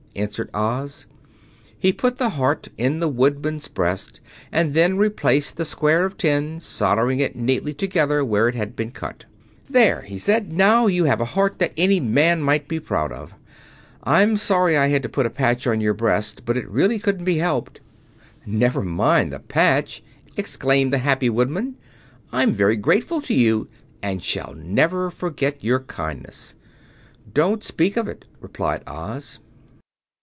answered 0.13 0.49
Oz. 0.53 1.05
He 1.79 1.93
put 1.93 2.17
the 2.17 2.31
heart 2.31 2.67
in 2.77 2.99
the 2.99 3.07
Woodman's 3.07 3.69
breast 3.69 4.19
and 4.51 4.73
then 4.73 4.97
replaced 4.97 5.55
the 5.55 5.63
square 5.63 6.03
of 6.03 6.17
tin, 6.17 6.59
soldering 6.59 7.21
it 7.21 7.37
neatly 7.37 7.73
together 7.73 8.23
where 8.25 8.49
it 8.49 8.53
had 8.55 8.75
been 8.75 8.91
cut. 8.91 9.23
"There," 9.69 10.03
said 10.17 10.47
he; 10.47 10.51
"now 10.51 10.87
you 10.87 11.05
have 11.05 11.21
a 11.21 11.31
heart 11.31 11.59
that 11.59 11.71
any 11.77 12.01
man 12.01 12.41
might 12.43 12.67
be 12.67 12.77
proud 12.77 13.13
of. 13.13 13.33
I'm 14.03 14.35
sorry 14.35 14.75
I 14.75 14.87
had 14.89 15.01
to 15.03 15.07
put 15.07 15.25
a 15.25 15.29
patch 15.29 15.65
on 15.65 15.79
your 15.79 15.93
breast, 15.93 16.43
but 16.43 16.57
it 16.57 16.67
really 16.67 16.99
couldn't 16.99 17.23
be 17.23 17.37
helped." 17.37 17.79
"Never 18.45 18.81
mind 18.83 19.31
the 19.31 19.39
patch," 19.39 20.03
exclaimed 20.35 20.91
the 20.91 20.97
happy 20.97 21.29
Woodman. 21.29 21.77
"I 22.33 22.43
am 22.43 22.51
very 22.51 22.75
grateful 22.75 23.21
to 23.21 23.33
you, 23.33 23.69
and 24.03 24.21
shall 24.21 24.53
never 24.55 25.09
forget 25.09 25.63
your 25.63 25.79
kindness." 25.79 26.53
"Don't 27.33 27.63
speak 27.63 27.95
of 27.95 28.09
it," 28.09 28.25
replied 28.41 28.83
Oz. 28.85 29.39